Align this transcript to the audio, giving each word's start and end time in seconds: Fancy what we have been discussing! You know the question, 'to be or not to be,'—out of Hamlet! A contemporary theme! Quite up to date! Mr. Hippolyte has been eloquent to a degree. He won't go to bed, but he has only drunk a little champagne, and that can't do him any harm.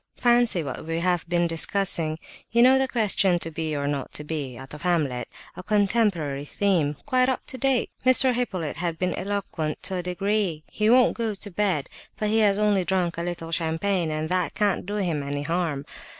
Fancy 0.17 0.63
what 0.63 0.83
we 0.87 0.99
have 0.99 1.29
been 1.29 1.45
discussing! 1.45 2.17
You 2.49 2.63
know 2.63 2.79
the 2.79 2.87
question, 2.87 3.37
'to 3.37 3.51
be 3.51 3.75
or 3.75 3.87
not 3.87 4.11
to 4.13 4.23
be,'—out 4.23 4.73
of 4.73 4.81
Hamlet! 4.81 5.27
A 5.55 5.61
contemporary 5.61 6.43
theme! 6.43 6.95
Quite 7.05 7.29
up 7.29 7.45
to 7.45 7.57
date! 7.59 7.91
Mr. 8.03 8.33
Hippolyte 8.33 8.77
has 8.77 8.95
been 8.95 9.13
eloquent 9.13 9.77
to 9.83 9.97
a 9.97 10.01
degree. 10.01 10.63
He 10.67 10.89
won't 10.89 11.13
go 11.17 11.35
to 11.35 11.51
bed, 11.51 11.87
but 12.17 12.29
he 12.29 12.39
has 12.39 12.57
only 12.57 12.83
drunk 12.83 13.19
a 13.19 13.21
little 13.21 13.51
champagne, 13.51 14.09
and 14.09 14.27
that 14.29 14.55
can't 14.55 14.87
do 14.87 14.95
him 14.95 15.21
any 15.21 15.43
harm. 15.43 15.85